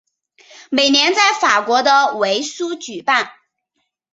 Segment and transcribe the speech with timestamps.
[0.71, 3.31] 每年在法国的维苏举办。